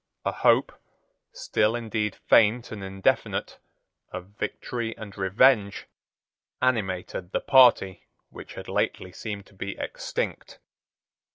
A 0.25 0.31
hope, 0.31 0.71
still 1.31 1.75
indeed 1.75 2.15
faint 2.27 2.71
and 2.71 2.83
indefinite, 2.83 3.59
of 4.11 4.29
victory 4.29 4.97
and 4.97 5.15
revenge, 5.15 5.85
animated 6.59 7.31
the 7.33 7.39
party 7.39 8.07
which 8.31 8.55
had 8.55 8.67
lately 8.67 9.11
seemed 9.11 9.45
to 9.45 9.53
be 9.53 9.77
extinct. 9.77 10.57